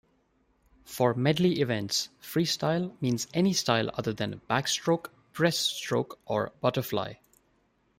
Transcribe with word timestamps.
For 0.83 1.13
medley 1.13 1.59
events, 1.61 2.09
freestyle 2.19 2.99
means 3.03 3.27
any 3.35 3.53
style 3.53 3.91
other 3.93 4.13
than 4.13 4.41
backstroke, 4.49 5.11
breaststroke 5.31 6.17
or 6.25 6.53
butterfly. 6.59 7.13